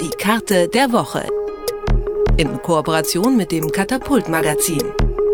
Die 0.00 0.10
Karte 0.10 0.68
der 0.68 0.92
Woche. 0.92 1.26
In 2.36 2.60
Kooperation 2.62 3.36
mit 3.36 3.50
dem 3.50 3.70
Katapult 3.72 4.28
Magazin, 4.28 4.82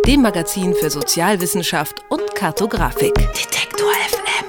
dem 0.07 0.23
Magazin 0.23 0.75
für 0.75 0.91
Sozialwissenschaft 0.91 2.03
und 2.11 2.35
Kartografik. 2.35 3.15
Detektor 3.15 3.91
FM. 4.09 4.47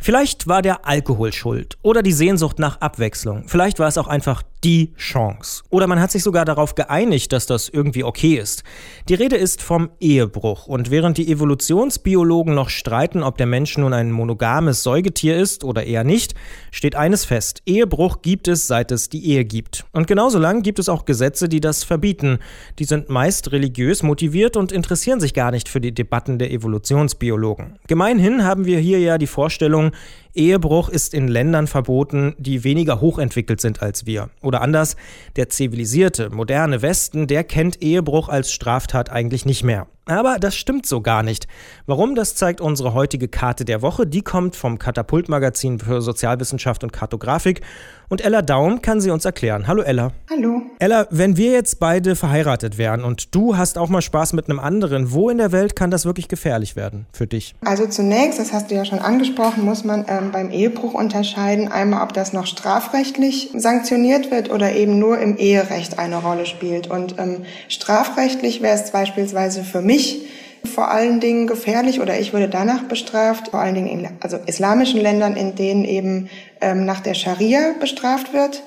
Vielleicht 0.00 0.46
war 0.46 0.62
der 0.62 0.86
Alkohol 0.86 1.32
schuld 1.32 1.76
oder 1.82 2.02
die 2.02 2.12
Sehnsucht 2.12 2.58
nach 2.58 2.80
Abwechslung. 2.80 3.48
Vielleicht 3.48 3.78
war 3.78 3.88
es 3.88 3.98
auch 3.98 4.08
einfach 4.08 4.42
die 4.64 4.94
Chance. 4.96 5.62
Oder 5.68 5.86
man 5.86 6.00
hat 6.00 6.10
sich 6.10 6.22
sogar 6.22 6.46
darauf 6.46 6.74
geeinigt, 6.74 7.32
dass 7.32 7.46
das 7.46 7.68
irgendwie 7.68 8.02
okay 8.02 8.36
ist. 8.36 8.64
Die 9.08 9.14
Rede 9.14 9.36
ist 9.36 9.62
vom 9.62 9.90
Ehebruch. 10.00 10.66
Und 10.66 10.90
während 10.90 11.18
die 11.18 11.30
Evolutionsbiologen 11.30 12.54
noch 12.54 12.70
streiten, 12.70 13.22
ob 13.22 13.36
der 13.36 13.46
Mensch 13.46 13.76
nun 13.76 13.92
ein 13.92 14.10
monogames 14.10 14.82
Säugetier 14.82 15.36
ist 15.36 15.64
oder 15.64 15.84
eher 15.84 16.02
nicht, 16.02 16.34
steht 16.70 16.96
eines 16.96 17.26
fest. 17.26 17.62
Ehebruch 17.66 18.22
gibt 18.22 18.48
es, 18.48 18.66
seit 18.66 18.90
es 18.90 19.10
die 19.10 19.26
Ehe 19.26 19.44
gibt. 19.44 19.84
Und 19.92 20.06
genauso 20.06 20.38
lang 20.38 20.62
gibt 20.62 20.78
es 20.78 20.88
auch 20.88 21.04
Gesetze, 21.04 21.48
die 21.48 21.60
das 21.60 21.84
verbieten. 21.84 22.38
Die 22.78 22.84
sind 22.84 23.10
meist 23.10 23.52
religiös 23.52 24.02
motiviert 24.02 24.56
und 24.56 24.72
interessieren 24.72 25.20
sich 25.20 25.34
gar 25.34 25.50
nicht 25.50 25.68
für 25.68 25.80
die 25.80 25.92
Debatten 25.92 26.38
der 26.38 26.50
Evolutionsbiologen. 26.50 27.78
Gemeinhin 27.86 28.44
haben 28.44 28.64
wir 28.64 28.78
hier 28.78 28.98
ja 29.00 29.18
die 29.18 29.26
Vorstellung, 29.26 29.92
Ehebruch 30.34 30.88
ist 30.88 31.14
in 31.14 31.28
Ländern 31.28 31.66
verboten, 31.66 32.34
die 32.38 32.64
weniger 32.64 33.00
hochentwickelt 33.00 33.60
sind 33.60 33.82
als 33.82 34.04
wir. 34.04 34.30
Oder 34.42 34.62
anders, 34.62 34.96
der 35.36 35.48
zivilisierte, 35.48 36.30
moderne 36.30 36.82
Westen, 36.82 37.26
der 37.26 37.44
kennt 37.44 37.82
Ehebruch 37.82 38.28
als 38.28 38.52
Straftat 38.52 39.10
eigentlich 39.10 39.46
nicht 39.46 39.62
mehr. 39.62 39.86
Aber 40.06 40.38
das 40.38 40.54
stimmt 40.54 40.86
so 40.86 41.00
gar 41.00 41.22
nicht. 41.22 41.46
Warum, 41.86 42.14
das 42.14 42.34
zeigt 42.34 42.60
unsere 42.60 42.92
heutige 42.92 43.28
Karte 43.28 43.64
der 43.64 43.80
Woche. 43.80 44.06
Die 44.06 44.22
kommt 44.22 44.54
vom 44.54 44.78
Katapult-Magazin 44.78 45.78
für 45.78 46.02
Sozialwissenschaft 46.02 46.84
und 46.84 46.92
Kartografik. 46.92 47.62
Und 48.08 48.22
Ella 48.22 48.42
Daum 48.42 48.82
kann 48.82 49.00
sie 49.00 49.10
uns 49.10 49.24
erklären. 49.24 49.66
Hallo 49.66 49.82
Ella. 49.82 50.12
Hallo. 50.28 50.62
Ella, 50.84 51.06
wenn 51.08 51.38
wir 51.38 51.52
jetzt 51.52 51.80
beide 51.80 52.14
verheiratet 52.14 52.76
wären 52.76 53.04
und 53.04 53.34
du 53.34 53.56
hast 53.56 53.78
auch 53.78 53.88
mal 53.88 54.02
Spaß 54.02 54.34
mit 54.34 54.50
einem 54.50 54.60
anderen, 54.60 55.14
wo 55.14 55.30
in 55.30 55.38
der 55.38 55.50
Welt 55.50 55.76
kann 55.76 55.90
das 55.90 56.04
wirklich 56.04 56.28
gefährlich 56.28 56.76
werden 56.76 57.06
für 57.10 57.26
dich? 57.26 57.54
Also 57.64 57.86
zunächst, 57.86 58.38
das 58.38 58.52
hast 58.52 58.70
du 58.70 58.74
ja 58.74 58.84
schon 58.84 58.98
angesprochen, 58.98 59.64
muss 59.64 59.82
man 59.82 60.04
ähm, 60.08 60.30
beim 60.30 60.50
Ehebruch 60.50 60.92
unterscheiden. 60.92 61.72
Einmal, 61.72 62.02
ob 62.02 62.12
das 62.12 62.34
noch 62.34 62.46
strafrechtlich 62.46 63.48
sanktioniert 63.56 64.30
wird 64.30 64.50
oder 64.50 64.74
eben 64.74 64.98
nur 64.98 65.18
im 65.20 65.38
Eherecht 65.38 65.98
eine 65.98 66.16
Rolle 66.16 66.44
spielt. 66.44 66.90
Und 66.90 67.18
ähm, 67.18 67.46
strafrechtlich 67.70 68.60
wäre 68.60 68.74
es 68.74 68.90
beispielsweise 68.90 69.64
für 69.64 69.80
mich 69.80 70.26
vor 70.66 70.90
allen 70.90 71.18
Dingen 71.18 71.46
gefährlich 71.46 72.02
oder 72.02 72.18
ich 72.18 72.34
würde 72.34 72.50
danach 72.50 72.82
bestraft, 72.84 73.48
vor 73.48 73.60
allen 73.60 73.74
Dingen 73.74 73.88
in 73.88 74.08
also 74.20 74.36
islamischen 74.46 75.00
Ländern, 75.00 75.34
in 75.34 75.54
denen 75.54 75.86
eben 75.86 76.28
ähm, 76.60 76.84
nach 76.84 77.00
der 77.00 77.14
Scharia 77.14 77.72
bestraft 77.80 78.34
wird. 78.34 78.62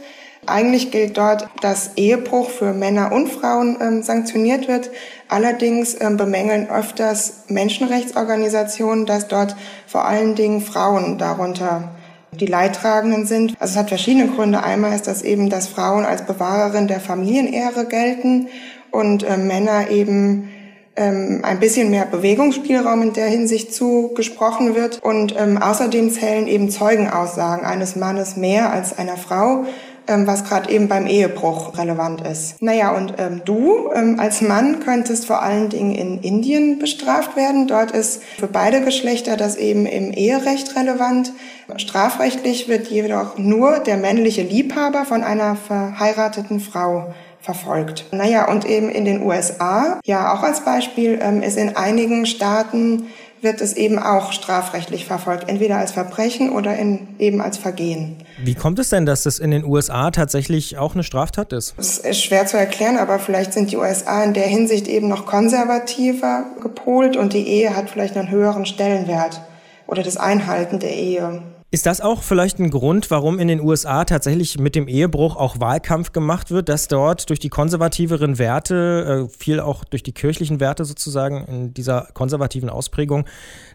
Eigentlich 0.48 0.92
gilt 0.92 1.18
dort, 1.18 1.48
dass 1.62 1.92
Ehebruch 1.96 2.50
für 2.50 2.74
Männer 2.74 3.12
und 3.12 3.30
Frauen 3.30 3.78
ähm, 3.82 4.02
sanktioniert 4.02 4.68
wird. 4.68 4.90
Allerdings 5.28 5.96
ähm, 6.00 6.18
bemängeln 6.18 6.70
öfters 6.70 7.44
Menschenrechtsorganisationen, 7.50 9.06
dass 9.06 9.28
dort 9.28 9.56
vor 9.86 10.06
allen 10.06 10.36
Dingen 10.36 10.62
Frauen 10.62 11.18
darunter 11.18 11.96
die 12.32 12.46
Leidtragenden 12.46 13.26
sind. 13.26 13.56
Also 13.60 13.74
es 13.74 13.78
hat 13.78 13.90
verschiedene 13.90 14.28
Gründe. 14.28 14.64
Einmal 14.64 14.94
ist 14.94 15.08
das 15.08 15.22
eben, 15.22 15.50
dass 15.50 15.68
Frauen 15.68 16.06
als 16.06 16.26
Bewahrerin 16.26 16.88
der 16.88 17.00
Familienehre 17.00 17.86
gelten 17.86 18.48
und 18.92 19.24
äh, 19.24 19.38
Männer 19.38 19.90
eben 19.90 20.50
ähm, 20.96 21.42
ein 21.44 21.60
bisschen 21.60 21.90
mehr 21.90 22.06
Bewegungsspielraum 22.06 23.02
in 23.02 23.14
der 23.14 23.28
Hinsicht 23.28 23.74
zugesprochen 23.74 24.76
wird. 24.76 25.00
Und 25.04 25.36
ähm, 25.38 25.62
außerdem 25.62 26.12
zählen 26.12 26.48
eben 26.48 26.70
Zeugenaussagen 26.70 27.66
eines 27.66 27.96
Mannes 27.96 28.36
mehr 28.36 28.72
als 28.72 28.98
einer 28.98 29.18
Frau 29.18 29.66
ähm, 30.08 30.28
was 30.28 30.44
gerade 30.44 30.70
eben 30.72 30.88
beim 30.88 31.08
Ehebruch 31.08 31.78
relevant 31.78 32.22
ist. 32.22 32.62
Naja, 32.62 32.92
und 32.96 33.14
ähm, 33.18 33.42
du 33.46 33.90
ähm, 33.94 34.20
als 34.20 34.42
Mann 34.42 34.80
könntest 34.80 35.26
vor 35.26 35.42
allen 35.42 35.70
Dingen 35.70 35.94
in 35.94 36.22
Indien 36.22 36.80
bestraft 36.80 37.36
werden. 37.36 37.68
Dort 37.68 37.92
ist 37.92 38.24
für 38.40 38.48
beide 38.48 38.82
Geschlechter 38.82 39.38
das 39.38 39.56
eben 39.56 39.86
im 39.86 40.12
Eherecht 40.12 40.76
relevant. 40.76 41.32
Strafrechtlich 41.78 42.68
wird 42.68 42.88
jedoch 42.88 43.38
nur 43.38 43.80
der 43.80 43.98
männliche 43.98 44.44
Liebhaber 44.44 45.06
von 45.06 45.24
einer 45.24 45.56
verheirateten 45.56 46.60
Frau 46.60 47.14
verfolgt. 47.42 48.06
Naja, 48.12 48.50
und 48.50 48.66
eben 48.66 48.90
in 48.90 49.06
den 49.06 49.22
USA, 49.24 50.00
ja 50.06 50.34
auch 50.34 50.44
als 50.44 50.66
Beispiel, 50.66 51.20
ähm, 51.22 51.42
ist 51.42 51.58
in 51.58 51.78
einigen 51.78 52.26
Staaten 52.26 53.08
wird 53.42 53.62
es 53.62 53.74
eben 53.74 54.00
auch 54.00 54.32
strafrechtlich 54.32 55.06
verfolgt, 55.06 55.50
entweder 55.50 55.78
als 55.78 55.92
Verbrechen 55.92 56.52
oder 56.52 56.76
in, 56.76 57.08
eben 57.20 57.42
als 57.42 57.58
Vergehen. 57.58 58.18
Wie 58.44 58.56
kommt 58.56 58.80
es 58.80 58.90
denn, 58.90 59.06
dass 59.06 59.24
das 59.24 59.40
in 59.40 59.52
den 59.52 59.64
USA 59.64 60.12
tatsächlich 60.12 60.78
auch 60.78 60.94
eine 60.94 61.04
Straftat 61.04 61.54
ist? 61.54 61.74
Das 61.78 61.98
ist 61.98 62.22
schwer 62.22 62.46
zu 62.46 62.58
erklären, 62.58 62.98
aber 62.98 63.20
vielleicht 63.20 63.54
sind 63.54 63.72
die 63.72 63.78
USA 63.78 64.24
in 64.24 64.34
der 64.34 64.48
Hinsicht 64.48 64.88
eben 64.88 65.08
noch 65.08 65.26
konservativer 65.26 66.46
gepolt 66.62 67.16
und 67.16 67.34
die 67.34 67.48
Ehe 67.48 67.76
hat 67.76 67.90
vielleicht 67.90 68.18
einen 68.18 68.30
höheren 68.30 68.66
Stellenwert 68.66 69.42
oder 69.86 70.04
das 70.04 70.18
Einhalten 70.18 70.80
der 70.80 70.94
Ehe. 70.94 71.42
Ist 71.70 71.86
das 71.86 72.00
auch 72.00 72.24
vielleicht 72.24 72.60
ein 72.60 72.70
Grund, 72.70 73.12
warum 73.12 73.40
in 73.40 73.50
den 73.50 73.60
USA 73.60 74.06
tatsächlich 74.06 74.58
mit 74.58 74.74
dem 74.74 74.88
Ehebruch 74.88 75.36
auch 75.36 75.60
Wahlkampf 75.60 76.14
gemacht 76.14 76.50
wird, 76.50 76.70
dass 76.70 76.88
dort 76.88 77.28
durch 77.30 77.40
die 77.40 77.50
konservativeren 77.50 78.40
Werte, 78.40 79.28
äh, 79.28 79.38
viel 79.38 79.60
auch 79.60 79.84
durch 79.84 80.02
die 80.02 80.14
kirchlichen 80.14 80.62
Werte 80.62 80.86
sozusagen 80.86 81.44
in 81.46 81.74
dieser 81.74 82.08
konservativen 82.14 82.70
Ausprägung, 82.70 83.26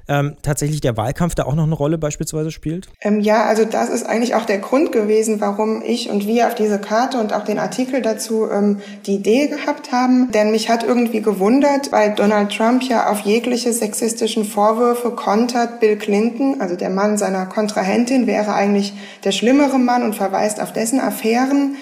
ähm, 0.09 0.37
tatsächlich 0.41 0.81
der 0.81 0.97
Wahlkampf 0.97 1.35
da 1.35 1.45
auch 1.45 1.55
noch 1.55 1.65
eine 1.65 1.75
Rolle 1.75 1.99
beispielsweise 1.99 2.51
spielt? 2.51 2.89
Ähm, 3.03 3.21
ja, 3.21 3.45
also 3.45 3.67
das 3.67 3.91
ist 3.91 4.07
eigentlich 4.07 4.35
auch 4.37 4.47
der 4.47 4.59
Grund 4.59 4.91
gewesen, 4.91 5.43
warum 5.43 5.83
ich 5.83 6.09
und 6.09 6.27
wir 6.27 6.47
auf 6.47 6.55
diese 6.55 6.79
Karte 6.79 7.19
und 7.19 7.35
auch 7.35 7.45
den 7.45 7.59
Artikel 7.59 8.01
dazu 8.01 8.51
ähm, 8.51 8.81
die 9.05 9.17
Idee 9.17 9.49
gehabt 9.49 9.93
haben. 9.93 10.33
Denn 10.33 10.51
mich 10.51 10.71
hat 10.71 10.83
irgendwie 10.83 11.21
gewundert, 11.21 11.93
weil 11.93 12.15
Donald 12.15 12.57
Trump 12.57 12.83
ja 12.85 13.11
auf 13.11 13.21
jegliche 13.21 13.71
sexistischen 13.75 14.47
Vorwürfe 14.47 15.11
kontert 15.11 15.79
Bill 15.79 15.97
Clinton, 15.97 16.59
also 16.59 16.75
der 16.75 16.89
Mann 16.89 17.19
seiner 17.19 17.45
Kontra 17.45 17.82
Kontrahentin 17.83 18.29
wäre 18.29 18.55
eigentlich 18.55 18.93
der 19.25 19.33
schlimmere 19.33 19.79
Mann 19.79 20.05
und 20.05 20.15
verweist 20.15 20.61
auf 20.61 20.73
dessen 20.73 21.01
Affären. 21.01 21.77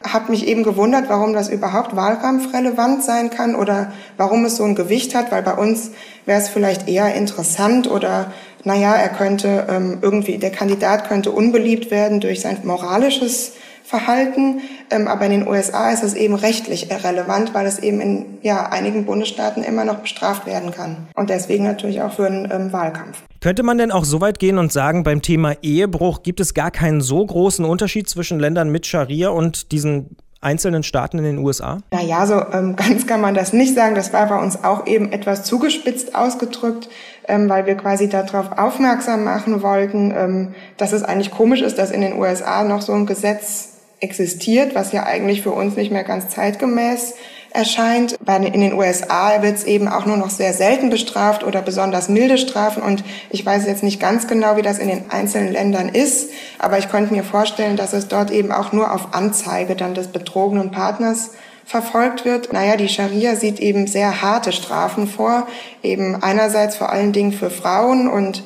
Hab 0.00 0.28
mich 0.28 0.46
eben 0.46 0.62
gewundert, 0.62 1.08
warum 1.08 1.32
das 1.32 1.48
überhaupt 1.48 1.96
wahlkampfrelevant 1.96 3.02
sein 3.02 3.30
kann 3.30 3.56
oder 3.56 3.92
warum 4.16 4.44
es 4.44 4.56
so 4.56 4.64
ein 4.64 4.76
Gewicht 4.76 5.14
hat, 5.14 5.32
weil 5.32 5.42
bei 5.42 5.54
uns 5.54 5.90
wäre 6.24 6.40
es 6.40 6.48
vielleicht 6.48 6.88
eher 6.88 7.14
interessant 7.14 7.90
oder 7.90 8.32
naja, 8.62 8.94
er 8.94 9.08
könnte 9.08 9.66
ähm, 9.68 9.98
irgendwie, 10.02 10.38
der 10.38 10.52
Kandidat 10.52 11.08
könnte 11.08 11.32
unbeliebt 11.32 11.90
werden 11.90 12.20
durch 12.20 12.40
sein 12.40 12.58
moralisches 12.62 13.52
Verhalten. 13.90 14.60
Ähm, 14.90 15.08
aber 15.08 15.26
in 15.26 15.32
den 15.32 15.48
USA 15.48 15.90
ist 15.90 16.04
es 16.04 16.14
eben 16.14 16.34
rechtlich 16.34 16.90
irrelevant, 16.90 17.52
weil 17.54 17.66
es 17.66 17.80
eben 17.80 18.00
in 18.00 18.38
ja, 18.42 18.70
einigen 18.70 19.04
Bundesstaaten 19.04 19.64
immer 19.64 19.84
noch 19.84 19.96
bestraft 19.96 20.46
werden 20.46 20.70
kann. 20.70 21.08
Und 21.14 21.28
deswegen 21.28 21.64
natürlich 21.64 22.00
auch 22.00 22.12
für 22.12 22.26
einen 22.26 22.48
ähm, 22.50 22.72
Wahlkampf. 22.72 23.18
Könnte 23.40 23.64
man 23.64 23.78
denn 23.78 23.90
auch 23.90 24.04
so 24.04 24.20
weit 24.20 24.38
gehen 24.38 24.58
und 24.58 24.72
sagen, 24.72 25.02
beim 25.02 25.22
Thema 25.22 25.54
Ehebruch 25.62 26.22
gibt 26.22 26.40
es 26.40 26.54
gar 26.54 26.70
keinen 26.70 27.00
so 27.00 27.26
großen 27.26 27.64
Unterschied 27.64 28.08
zwischen 28.08 28.38
Ländern 28.38 28.70
mit 28.70 28.86
Scharia 28.86 29.30
und 29.30 29.72
diesen 29.72 30.16
einzelnen 30.40 30.84
Staaten 30.84 31.18
in 31.18 31.24
den 31.24 31.38
USA? 31.38 31.78
Naja, 31.90 32.26
so 32.26 32.40
ähm, 32.52 32.76
ganz 32.76 33.08
kann 33.08 33.20
man 33.20 33.34
das 33.34 33.52
nicht 33.52 33.74
sagen. 33.74 33.96
Das 33.96 34.12
war 34.12 34.28
bei 34.28 34.38
uns 34.40 34.62
auch 34.62 34.86
eben 34.86 35.10
etwas 35.10 35.42
zugespitzt 35.42 36.14
ausgedrückt, 36.14 36.88
ähm, 37.26 37.48
weil 37.48 37.66
wir 37.66 37.74
quasi 37.74 38.08
darauf 38.08 38.56
aufmerksam 38.56 39.24
machen 39.24 39.62
wollten, 39.62 40.12
ähm, 40.16 40.54
dass 40.76 40.92
es 40.92 41.02
eigentlich 41.02 41.32
komisch 41.32 41.60
ist, 41.60 41.78
dass 41.78 41.90
in 41.90 42.02
den 42.02 42.18
USA 42.18 42.62
noch 42.62 42.82
so 42.82 42.92
ein 42.92 43.06
Gesetz 43.06 43.79
existiert, 44.00 44.74
was 44.74 44.92
ja 44.92 45.04
eigentlich 45.04 45.42
für 45.42 45.52
uns 45.52 45.76
nicht 45.76 45.92
mehr 45.92 46.04
ganz 46.04 46.28
zeitgemäß 46.28 47.14
erscheint. 47.52 48.16
In 48.28 48.60
den 48.60 48.74
USA 48.74 49.42
wird 49.42 49.56
es 49.56 49.64
eben 49.64 49.88
auch 49.88 50.06
nur 50.06 50.16
noch 50.16 50.30
sehr 50.30 50.52
selten 50.52 50.90
bestraft 50.90 51.44
oder 51.44 51.62
besonders 51.62 52.08
milde 52.08 52.38
Strafen. 52.38 52.82
Und 52.82 53.04
ich 53.30 53.44
weiß 53.44 53.66
jetzt 53.66 53.82
nicht 53.82 54.00
ganz 54.00 54.26
genau, 54.26 54.56
wie 54.56 54.62
das 54.62 54.78
in 54.78 54.88
den 54.88 55.10
einzelnen 55.10 55.52
Ländern 55.52 55.88
ist, 55.88 56.30
aber 56.58 56.78
ich 56.78 56.88
könnte 56.88 57.12
mir 57.12 57.24
vorstellen, 57.24 57.76
dass 57.76 57.92
es 57.92 58.08
dort 58.08 58.30
eben 58.30 58.52
auch 58.52 58.72
nur 58.72 58.92
auf 58.92 59.14
Anzeige 59.14 59.76
dann 59.76 59.94
des 59.94 60.08
betrogenen 60.08 60.70
Partners 60.70 61.30
verfolgt 61.64 62.24
wird. 62.24 62.52
Naja, 62.52 62.76
die 62.76 62.88
Scharia 62.88 63.36
sieht 63.36 63.60
eben 63.60 63.86
sehr 63.86 64.22
harte 64.22 64.52
Strafen 64.52 65.06
vor, 65.06 65.46
eben 65.82 66.20
einerseits 66.20 66.76
vor 66.76 66.90
allen 66.90 67.12
Dingen 67.12 67.32
für 67.32 67.50
Frauen 67.50 68.08
und 68.08 68.42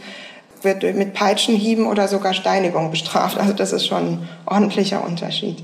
wird 0.65 0.83
mit 0.83 1.15
Peitschenhieben 1.15 1.87
oder 1.87 2.09
sogar 2.09 2.35
Steinigung 2.35 2.91
bestraft. 2.91 3.39
Also 3.39 3.53
das 3.53 3.73
ist 3.73 3.87
schon 3.87 3.99
ein 3.99 4.29
ordentlicher 4.47 5.05
Unterschied. 5.05 5.63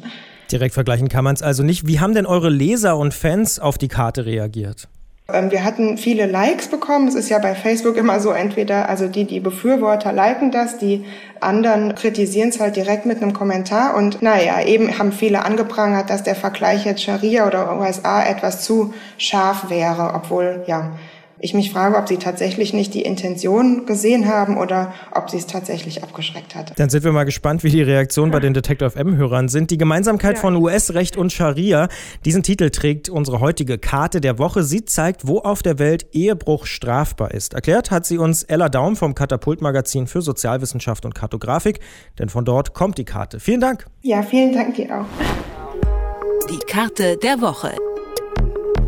Direkt 0.50 0.74
vergleichen 0.74 1.08
kann 1.08 1.24
man 1.24 1.34
es 1.34 1.42
also 1.42 1.62
nicht. 1.62 1.86
Wie 1.86 2.00
haben 2.00 2.14
denn 2.14 2.26
eure 2.26 2.48
Leser 2.50 2.96
und 2.96 3.14
Fans 3.14 3.58
auf 3.58 3.78
die 3.78 3.88
Karte 3.88 4.26
reagiert? 4.26 4.88
Ähm, 5.32 5.50
wir 5.50 5.64
hatten 5.64 5.96
viele 5.96 6.26
Likes 6.26 6.68
bekommen. 6.68 7.08
Es 7.08 7.14
ist 7.14 7.28
ja 7.28 7.38
bei 7.38 7.54
Facebook 7.54 7.96
immer 7.96 8.20
so, 8.20 8.30
entweder, 8.30 8.88
also 8.88 9.08
die, 9.08 9.24
die 9.24 9.40
Befürworter 9.40 10.12
liken 10.12 10.50
das, 10.50 10.78
die 10.78 11.04
anderen 11.40 11.94
kritisieren 11.94 12.50
es 12.50 12.60
halt 12.60 12.76
direkt 12.76 13.06
mit 13.06 13.22
einem 13.22 13.32
Kommentar. 13.32 13.94
Und 13.94 14.22
naja, 14.22 14.60
eben 14.62 14.98
haben 14.98 15.12
viele 15.12 15.44
angeprangert, 15.44 16.10
dass 16.10 16.22
der 16.22 16.34
Vergleich 16.34 16.84
jetzt 16.84 17.02
Scharia 17.02 17.46
oder 17.46 17.78
USA 17.78 18.24
etwas 18.24 18.64
zu 18.64 18.92
scharf 19.18 19.70
wäre, 19.70 20.12
obwohl, 20.14 20.64
ja, 20.66 20.92
ich 21.40 21.54
mich 21.54 21.70
frage, 21.70 21.96
ob 21.96 22.06
sie 22.06 22.18
tatsächlich 22.18 22.72
nicht 22.72 22.92
die 22.92 23.02
Intention 23.02 23.86
gesehen 23.86 24.28
haben 24.28 24.58
oder 24.58 24.92
ob 25.12 25.30
sie 25.30 25.38
es 25.38 25.46
tatsächlich 25.46 26.02
abgeschreckt 26.02 26.54
hat. 26.54 26.78
Dann 26.78 26.90
sind 26.90 27.02
wir 27.04 27.12
mal 27.12 27.24
gespannt, 27.24 27.64
wie 27.64 27.70
die 27.70 27.82
Reaktionen 27.82 28.30
bei 28.30 28.40
den 28.40 28.52
Detective 28.52 28.94
M-Hörern 28.94 29.48
sind. 29.48 29.70
Die 29.70 29.78
Gemeinsamkeit 29.78 30.36
ja. 30.36 30.40
von 30.40 30.54
US-Recht 30.56 31.16
und 31.16 31.32
Scharia. 31.32 31.88
Diesen 32.24 32.42
Titel 32.42 32.70
trägt 32.70 33.08
unsere 33.08 33.40
heutige 33.40 33.78
Karte 33.78 34.20
der 34.20 34.38
Woche. 34.38 34.62
Sie 34.62 34.84
zeigt, 34.84 35.26
wo 35.26 35.38
auf 35.38 35.62
der 35.62 35.78
Welt 35.78 36.06
Ehebruch 36.12 36.66
strafbar 36.66 37.32
ist. 37.32 37.54
Erklärt 37.54 37.90
hat 37.90 38.04
sie 38.04 38.18
uns 38.18 38.42
Ella 38.42 38.68
Daum 38.68 38.96
vom 38.96 39.14
Katapult-Magazin 39.14 40.06
für 40.06 40.20
Sozialwissenschaft 40.20 41.04
und 41.06 41.14
Kartografik. 41.14 41.80
Denn 42.18 42.28
von 42.28 42.44
dort 42.44 42.74
kommt 42.74 42.98
die 42.98 43.04
Karte. 43.04 43.40
Vielen 43.40 43.60
Dank. 43.60 43.86
Ja, 44.02 44.22
vielen 44.22 44.52
Dank 44.52 44.74
dir 44.74 45.00
auch. 45.00 45.06
Die 46.50 46.58
Karte 46.66 47.16
der 47.16 47.40
Woche. 47.40 47.72